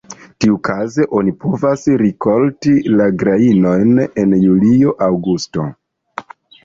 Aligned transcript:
Tiukaze 0.43 1.03
oni 1.19 1.33
povas 1.43 1.83
rikolti 2.03 2.73
la 2.95 3.09
grajnojn 3.25 3.93
en 4.25 4.35
julio-aŭgusto. 4.49 5.69